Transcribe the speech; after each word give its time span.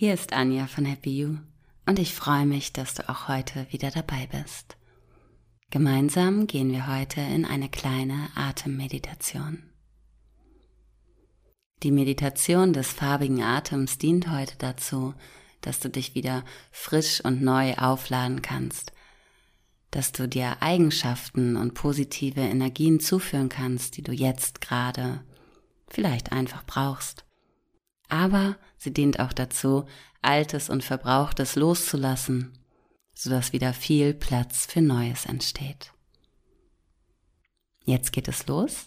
Hier 0.00 0.14
ist 0.14 0.32
Anja 0.32 0.68
von 0.68 0.84
Happy 0.84 1.10
You 1.10 1.38
und 1.84 1.98
ich 1.98 2.14
freue 2.14 2.46
mich, 2.46 2.72
dass 2.72 2.94
du 2.94 3.08
auch 3.08 3.26
heute 3.26 3.66
wieder 3.70 3.90
dabei 3.90 4.28
bist. 4.30 4.76
Gemeinsam 5.70 6.46
gehen 6.46 6.70
wir 6.70 6.86
heute 6.86 7.20
in 7.20 7.44
eine 7.44 7.68
kleine 7.68 8.28
Atemmeditation. 8.36 9.64
Die 11.82 11.90
Meditation 11.90 12.72
des 12.72 12.92
farbigen 12.92 13.42
Atems 13.42 13.98
dient 13.98 14.30
heute 14.30 14.54
dazu, 14.58 15.14
dass 15.62 15.80
du 15.80 15.90
dich 15.90 16.14
wieder 16.14 16.44
frisch 16.70 17.20
und 17.24 17.42
neu 17.42 17.74
aufladen 17.74 18.40
kannst, 18.40 18.92
dass 19.90 20.12
du 20.12 20.28
dir 20.28 20.62
Eigenschaften 20.62 21.56
und 21.56 21.74
positive 21.74 22.42
Energien 22.42 23.00
zuführen 23.00 23.48
kannst, 23.48 23.96
die 23.96 24.02
du 24.02 24.12
jetzt 24.12 24.60
gerade 24.60 25.24
vielleicht 25.88 26.30
einfach 26.30 26.64
brauchst. 26.64 27.24
Aber 28.08 28.56
sie 28.78 28.92
dient 28.92 29.20
auch 29.20 29.32
dazu, 29.32 29.86
Altes 30.22 30.70
und 30.70 30.82
Verbrauchtes 30.82 31.56
loszulassen, 31.56 32.58
sodass 33.14 33.52
wieder 33.52 33.72
viel 33.72 34.14
Platz 34.14 34.66
für 34.66 34.80
Neues 34.80 35.26
entsteht. 35.26 35.92
Jetzt 37.84 38.12
geht 38.12 38.28
es 38.28 38.46
los. 38.46 38.86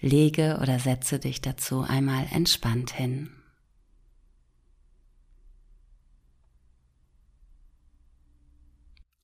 Lege 0.00 0.58
oder 0.62 0.78
setze 0.78 1.18
dich 1.18 1.40
dazu 1.40 1.82
einmal 1.82 2.26
entspannt 2.30 2.92
hin. 2.92 3.30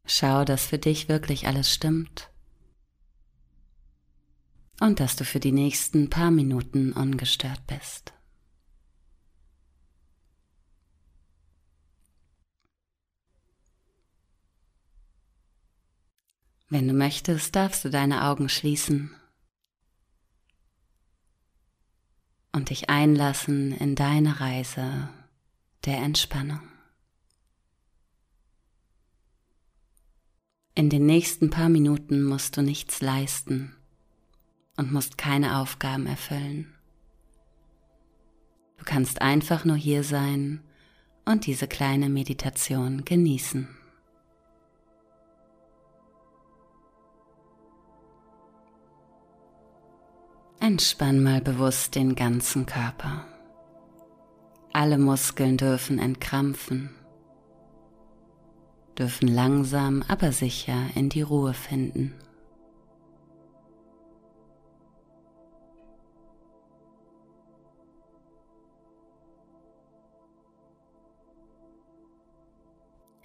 Schau, 0.05 0.45
dass 0.45 0.67
für 0.67 0.79
dich 0.79 1.09
wirklich 1.09 1.47
alles 1.47 1.73
stimmt 1.73 2.31
und 4.81 5.01
dass 5.01 5.17
du 5.17 5.25
für 5.25 5.41
die 5.41 5.53
nächsten 5.53 6.11
paar 6.11 6.31
Minuten 6.31 6.93
ungestört 6.93 7.67
bist. 7.67 8.13
Wenn 16.69 16.89
du 16.89 16.95
möchtest, 16.95 17.55
darfst 17.55 17.85
du 17.85 17.91
deine 17.91 18.25
Augen 18.25 18.49
schließen 18.49 19.15
und 22.53 22.71
dich 22.71 22.89
einlassen 22.89 23.73
in 23.73 23.95
deine 23.95 24.41
Reise 24.41 25.09
der 25.85 25.99
Entspannung. 25.99 26.61
In 30.77 30.91
den 30.91 31.07
nächsten 31.07 31.51
paar 31.51 31.69
Minuten 31.69 32.25
musst 32.25 32.57
du 32.57 32.63
nichts 32.63 33.01
leisten 33.01 33.77
und 34.77 34.93
musst 34.93 35.19
keine 35.19 35.59
Aufgaben 35.59 36.07
erfüllen. 36.07 36.75
Du 38.79 38.85
kannst 38.85 39.23
einfach 39.23 39.65
nur 39.65 39.77
hier 39.77 40.03
sein 40.03 40.63
und 41.25 41.47
diese 41.47 41.69
kleine 41.69 42.09
Meditation 42.09 43.05
genießen. 43.05 43.69
Entspann 50.67 51.23
mal 51.23 51.43
bewusst 51.43 51.95
den 51.95 52.15
ganzen 52.15 52.65
Körper. 52.65 53.27
Alle 54.73 54.97
Muskeln 54.97 55.59
dürfen 55.59 55.99
entkrampfen, 55.99 56.89
dürfen 58.97 59.29
langsam 59.29 60.03
aber 60.09 60.33
sicher 60.33 60.87
in 60.95 61.11
die 61.11 61.21
Ruhe 61.21 61.53
finden. 61.53 62.15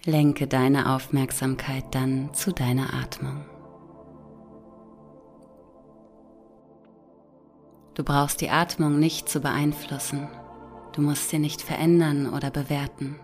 Lenke 0.03 0.45
deine 0.45 0.93
Aufmerksamkeit 0.93 1.85
dann 1.91 2.33
zu 2.33 2.51
deiner 2.51 2.93
Atmung. 2.93 3.45
Du 7.95 8.03
brauchst 8.03 8.41
die 8.41 8.49
Atmung 8.49 8.99
nicht 8.99 9.29
zu 9.29 9.41
beeinflussen. 9.41 10.27
Du 10.93 11.01
musst 11.01 11.29
sie 11.29 11.39
nicht 11.39 11.61
verändern 11.61 12.33
oder 12.33 12.49
bewerten. 12.49 13.19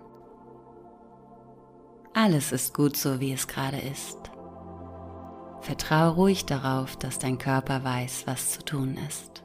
Alles 2.13 2.51
ist 2.51 2.73
gut 2.73 2.95
so, 2.95 3.19
wie 3.19 3.33
es 3.33 3.47
gerade 3.47 3.77
ist. 3.77 4.17
Vertraue 5.61 6.13
ruhig 6.15 6.45
darauf, 6.45 6.95
dass 6.95 7.19
dein 7.19 7.37
Körper 7.37 7.83
weiß, 7.83 8.27
was 8.27 8.51
zu 8.51 8.63
tun 8.63 8.97
ist. 9.09 9.43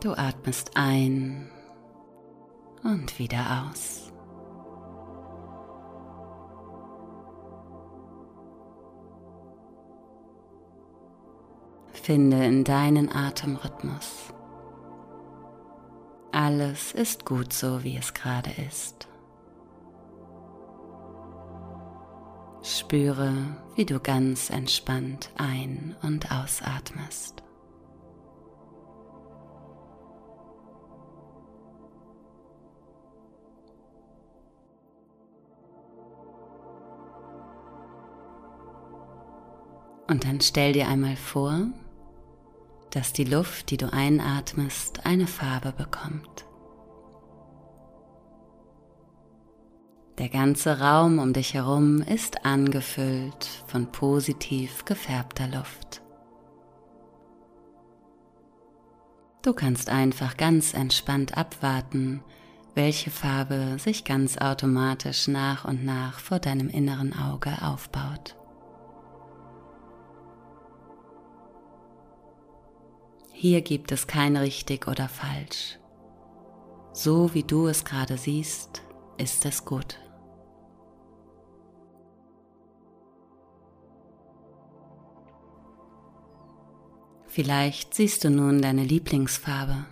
Du 0.00 0.14
atmest 0.14 0.72
ein 0.74 1.48
und 2.82 3.20
wieder 3.20 3.68
aus. 3.70 4.01
Finde 12.02 12.44
in 12.44 12.64
deinen 12.64 13.14
Atemrhythmus. 13.14 14.34
Alles 16.32 16.90
ist 16.90 17.24
gut 17.24 17.52
so, 17.52 17.84
wie 17.84 17.96
es 17.96 18.12
gerade 18.12 18.50
ist. 18.66 19.06
Spüre, 22.64 23.32
wie 23.76 23.84
du 23.84 24.00
ganz 24.00 24.50
entspannt 24.50 25.30
ein- 25.36 25.94
und 26.02 26.32
ausatmest. 26.32 27.44
Und 40.08 40.24
dann 40.24 40.40
stell 40.40 40.72
dir 40.72 40.88
einmal 40.88 41.14
vor, 41.14 41.68
dass 42.92 43.12
die 43.12 43.24
Luft, 43.24 43.70
die 43.70 43.78
du 43.78 43.92
einatmest, 43.92 45.04
eine 45.04 45.26
Farbe 45.26 45.72
bekommt. 45.72 46.46
Der 50.18 50.28
ganze 50.28 50.78
Raum 50.78 51.18
um 51.18 51.32
dich 51.32 51.54
herum 51.54 52.02
ist 52.02 52.44
angefüllt 52.44 53.48
von 53.66 53.90
positiv 53.90 54.84
gefärbter 54.84 55.48
Luft. 55.48 56.02
Du 59.40 59.54
kannst 59.54 59.88
einfach 59.88 60.36
ganz 60.36 60.74
entspannt 60.74 61.36
abwarten, 61.36 62.22
welche 62.74 63.10
Farbe 63.10 63.78
sich 63.78 64.04
ganz 64.04 64.38
automatisch 64.38 65.28
nach 65.28 65.64
und 65.64 65.84
nach 65.84 66.18
vor 66.20 66.38
deinem 66.38 66.68
inneren 66.68 67.18
Auge 67.18 67.50
aufbaut. 67.62 68.36
Hier 73.42 73.60
gibt 73.60 73.90
es 73.90 74.06
kein 74.06 74.36
richtig 74.36 74.86
oder 74.86 75.08
falsch. 75.08 75.80
So 76.92 77.34
wie 77.34 77.42
du 77.42 77.66
es 77.66 77.84
gerade 77.84 78.16
siehst, 78.16 78.84
ist 79.18 79.44
es 79.44 79.64
gut. 79.64 79.98
Vielleicht 87.26 87.94
siehst 87.94 88.22
du 88.22 88.30
nun 88.30 88.62
deine 88.62 88.84
Lieblingsfarbe. 88.84 89.86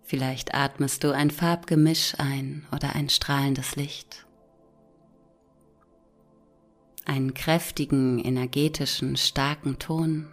Vielleicht 0.00 0.54
atmest 0.54 1.04
du 1.04 1.14
ein 1.14 1.30
Farbgemisch 1.30 2.14
ein 2.16 2.66
oder 2.74 2.96
ein 2.96 3.10
strahlendes 3.10 3.76
Licht. 3.76 4.26
Einen 7.04 7.34
kräftigen, 7.34 8.18
energetischen, 8.18 9.18
starken 9.18 9.78
Ton 9.78 10.28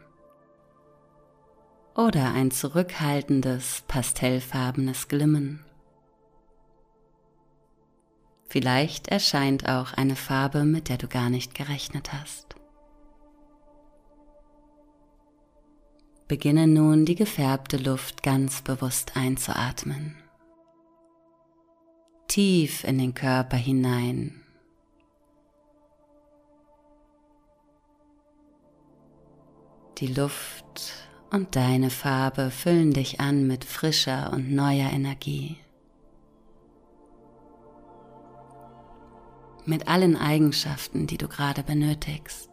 oder 1.95 2.33
ein 2.33 2.51
zurückhaltendes, 2.51 3.83
pastellfarbenes 3.88 5.07
Glimmen. 5.07 5.63
Vielleicht 8.50 9.09
erscheint 9.09 9.69
auch 9.69 9.94
eine 9.94 10.15
Farbe, 10.15 10.63
mit 10.63 10.89
der 10.89 10.97
du 10.97 11.07
gar 11.07 11.30
nicht 11.30 11.53
gerechnet 11.53 12.12
hast. 12.13 12.56
Beginne 16.27 16.68
nun 16.68 17.06
die 17.06 17.15
gefärbte 17.15 17.77
Luft 17.77 18.24
ganz 18.24 18.62
bewusst 18.62 19.15
einzuatmen. 19.15 20.15
Tief 22.27 22.83
in 22.83 23.00
den 23.00 23.15
Körper 23.15 23.57
hinein. 23.57 24.44
Die 29.97 30.13
Luft 30.13 31.09
und 31.31 31.56
deine 31.56 31.90
Farbe 31.90 32.50
füllen 32.50 32.94
dich 32.94 33.20
an 33.20 33.46
mit 33.46 33.64
frischer 33.64 34.31
und 34.34 34.52
neuer 34.52 34.90
Energie. 34.92 35.58
Mit 39.66 39.88
allen 39.88 40.16
Eigenschaften, 40.16 41.06
die 41.06 41.18
du 41.18 41.28
gerade 41.28 41.62
benötigst. 41.62 42.50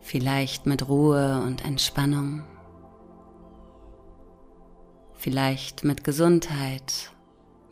Vielleicht 0.00 0.66
mit 0.66 0.88
Ruhe 0.88 1.40
und 1.42 1.64
Entspannung. 1.64 2.42
Vielleicht 5.12 5.84
mit 5.84 6.04
Gesundheit, 6.04 7.12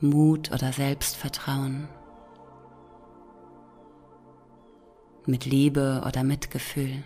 Mut 0.00 0.52
oder 0.52 0.72
Selbstvertrauen. 0.72 1.88
Mit 5.26 5.44
Liebe 5.44 6.02
oder 6.06 6.24
Mitgefühl. 6.24 7.02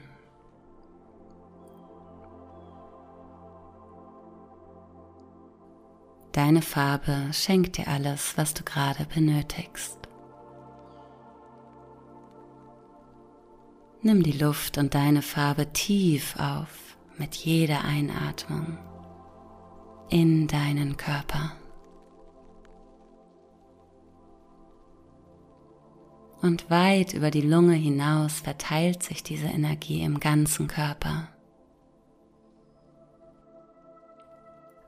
Deine 6.36 6.60
Farbe 6.60 7.30
schenkt 7.32 7.78
dir 7.78 7.88
alles, 7.88 8.36
was 8.36 8.52
du 8.52 8.62
gerade 8.62 9.06
benötigst. 9.06 9.96
Nimm 14.02 14.22
die 14.22 14.32
Luft 14.36 14.76
und 14.76 14.94
deine 14.94 15.22
Farbe 15.22 15.72
tief 15.72 16.36
auf 16.38 16.98
mit 17.16 17.34
jeder 17.36 17.86
Einatmung 17.86 18.76
in 20.10 20.46
deinen 20.46 20.98
Körper. 20.98 21.52
Und 26.42 26.68
weit 26.68 27.14
über 27.14 27.30
die 27.30 27.40
Lunge 27.40 27.76
hinaus 27.76 28.40
verteilt 28.40 29.02
sich 29.02 29.22
diese 29.22 29.46
Energie 29.46 30.02
im 30.02 30.20
ganzen 30.20 30.68
Körper. 30.68 31.28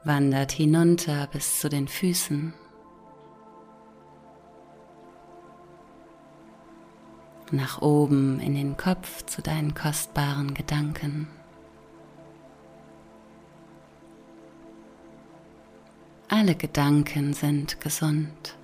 Wandert 0.05 0.53
hinunter 0.53 1.27
bis 1.27 1.61
zu 1.61 1.69
den 1.69 1.89
Füßen 1.89 2.55
nach 7.53 7.81
oben 7.81 8.41
in 8.41 8.55
den 8.55 8.77
Kopf 8.77 9.25
zu 9.27 9.43
deinen 9.43 9.75
kostbaren 9.75 10.55
Gedanken. 10.55 11.29
Alle 16.29 16.55
Gedanken 16.55 17.33
sind 17.33 17.81
gesund. 17.81 18.57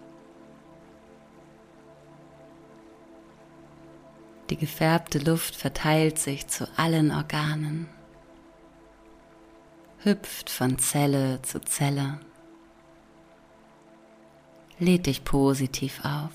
Die 4.51 4.57
gefärbte 4.57 5.19
Luft 5.19 5.57
verteilt 5.57 6.19
sich 6.19 6.47
zu 6.47 6.69
allen 6.77 7.11
Organen, 7.11 7.89
hüpft 10.05 10.51
von 10.51 10.79
Zelle 10.79 11.41
zu 11.41 11.61
Zelle, 11.61 12.21
lädt 14.79 15.07
dich 15.07 15.25
positiv 15.25 16.01
auf. 16.05 16.33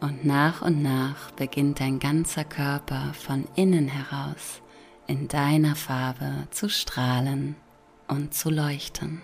Und 0.00 0.24
nach 0.24 0.62
und 0.62 0.82
nach 0.82 1.30
beginnt 1.32 1.80
dein 1.80 2.00
ganzer 2.00 2.44
Körper 2.44 3.14
von 3.14 3.46
innen 3.54 3.88
heraus 3.88 4.60
in 5.06 5.28
deiner 5.28 5.76
Farbe 5.76 6.48
zu 6.50 6.68
strahlen 6.68 7.54
und 8.08 8.34
zu 8.34 8.50
leuchten. 8.50 9.22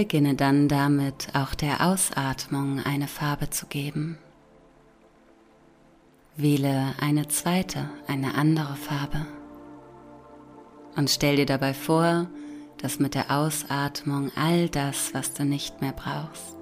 Beginne 0.00 0.34
dann 0.34 0.66
damit 0.66 1.28
auch 1.34 1.54
der 1.54 1.86
Ausatmung 1.86 2.80
eine 2.82 3.06
Farbe 3.06 3.50
zu 3.50 3.66
geben. 3.66 4.16
Wähle 6.36 6.94
eine 6.98 7.28
zweite, 7.28 7.90
eine 8.06 8.32
andere 8.34 8.76
Farbe 8.76 9.26
und 10.96 11.10
stell 11.10 11.36
dir 11.36 11.44
dabei 11.44 11.74
vor, 11.74 12.30
dass 12.78 12.98
mit 12.98 13.14
der 13.14 13.30
Ausatmung 13.30 14.32
all 14.36 14.70
das, 14.70 15.12
was 15.12 15.34
du 15.34 15.44
nicht 15.44 15.82
mehr 15.82 15.92
brauchst, 15.92 16.56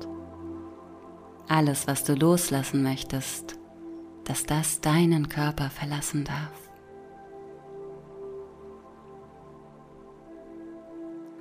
alles, 1.47 1.87
was 1.87 2.03
du 2.03 2.15
loslassen 2.15 2.83
möchtest, 2.83 3.57
dass 4.25 4.47
das 4.47 4.81
deinen 4.81 5.29
Körper 5.29 5.71
verlassen 5.71 6.25
darf. 6.25 6.68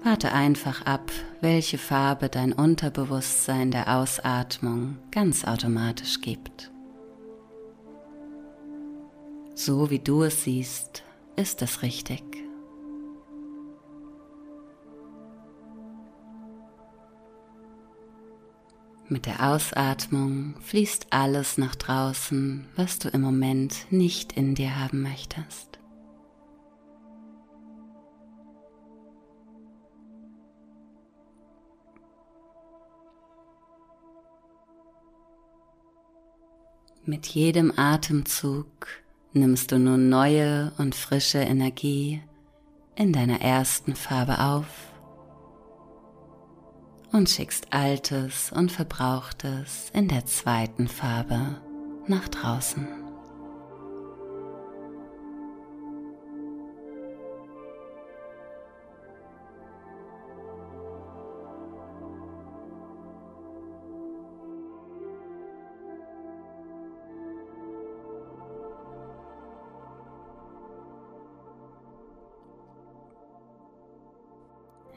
Warte 0.10 0.32
einfach 0.32 0.86
ab, 0.86 1.12
welche 1.42 1.78
Farbe 1.78 2.30
dein 2.30 2.54
Unterbewusstsein 2.54 3.72
der 3.72 3.94
Ausatmung 3.94 4.98
ganz 5.12 5.44
automatisch 5.44 6.22
gibt. 6.22 6.72
So 9.54 9.90
wie 9.90 10.00
du 10.00 10.24
es 10.24 10.46
siehst, 10.46 11.04
ist 11.36 11.62
es 11.62 11.82
richtig. 11.82 12.24
Mit 19.10 19.26
der 19.26 19.52
Ausatmung 19.52 20.56
fließt 20.62 21.08
alles 21.10 21.58
nach 21.58 21.76
draußen, 21.76 22.66
was 22.78 22.98
du 22.98 23.10
im 23.10 23.20
Moment 23.20 23.92
nicht 23.92 24.38
in 24.38 24.56
dir 24.56 24.80
haben 24.80 25.02
möchtest. 25.02 25.67
Mit 37.10 37.26
jedem 37.28 37.72
Atemzug 37.78 38.68
nimmst 39.32 39.72
du 39.72 39.80
nun 39.80 40.10
neue 40.10 40.74
und 40.78 40.94
frische 40.94 41.38
Energie 41.38 42.22
in 42.98 43.14
deiner 43.14 43.40
ersten 43.40 43.96
Farbe 43.96 44.42
auf 44.42 44.66
und 47.14 47.30
schickst 47.30 47.72
Altes 47.72 48.52
und 48.52 48.74
Verbrauchtes 48.74 49.90
in 49.94 50.10
der 50.10 50.26
zweiten 50.26 50.90
Farbe 50.90 51.62
nach 52.08 52.28
draußen. 52.28 53.07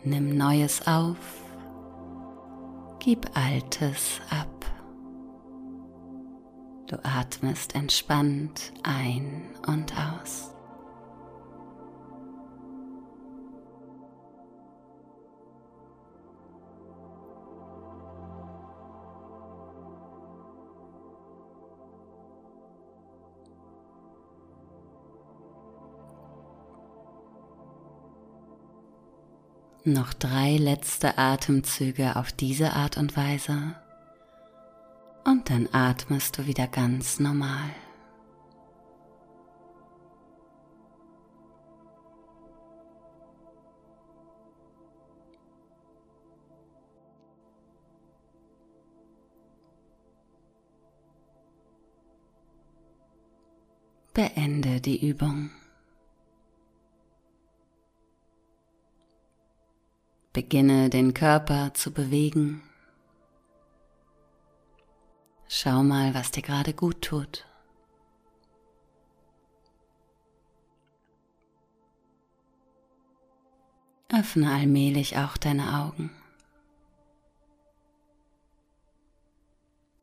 Nimm 0.02 0.36
Neues 0.38 0.86
auf, 0.86 1.18
gib 3.00 3.36
Altes 3.36 4.18
ab. 4.30 4.64
Du 6.86 6.96
atmest 7.04 7.74
entspannt 7.74 8.72
ein 8.82 9.42
und 9.66 9.92
aus. 9.96 10.54
Noch 29.84 30.12
drei 30.12 30.58
letzte 30.58 31.16
Atemzüge 31.16 32.16
auf 32.16 32.32
diese 32.32 32.74
Art 32.74 32.98
und 32.98 33.16
Weise 33.16 33.74
und 35.24 35.48
dann 35.48 35.68
atmest 35.72 36.38
du 36.38 36.46
wieder 36.46 36.66
ganz 36.66 37.18
normal. 37.20 37.70
Beende 54.12 54.80
die 54.80 55.08
Übung. 55.08 55.50
Beginne 60.32 60.90
den 60.90 61.12
Körper 61.12 61.74
zu 61.74 61.92
bewegen. 61.92 62.62
Schau 65.48 65.82
mal, 65.82 66.14
was 66.14 66.30
dir 66.30 66.42
gerade 66.42 66.72
gut 66.72 67.02
tut. 67.02 67.44
Öffne 74.08 74.52
allmählich 74.52 75.18
auch 75.18 75.36
deine 75.36 75.80
Augen. 75.80 76.10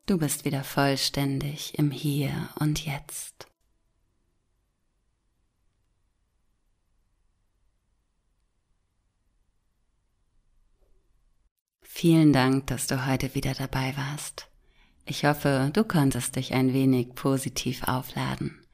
Du 0.04 0.18
bist 0.18 0.44
wieder 0.44 0.64
vollständig 0.64 1.78
im 1.78 1.90
Hier 1.90 2.50
und 2.58 2.84
Jetzt. 2.84 3.46
Vielen 12.00 12.32
Dank, 12.32 12.68
dass 12.68 12.86
du 12.86 13.08
heute 13.08 13.34
wieder 13.34 13.54
dabei 13.54 13.92
warst. 13.96 14.46
Ich 15.04 15.24
hoffe, 15.24 15.70
du 15.72 15.82
konntest 15.82 16.36
dich 16.36 16.54
ein 16.54 16.72
wenig 16.72 17.16
positiv 17.16 17.82
aufladen. 17.88 18.64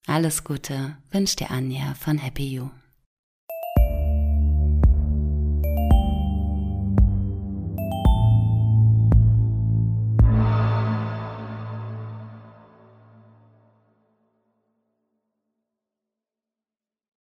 Alles 0.06 0.44
Gute 0.44 0.98
wünscht 1.10 1.40
dir 1.40 1.50
Anja 1.50 1.94
von 1.94 2.18
Happy 2.18 2.46
You. 2.46 2.68